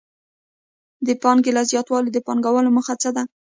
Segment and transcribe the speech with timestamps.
[1.05, 3.23] د پانګې له زیاتوالي د پانګوال موخه څه ده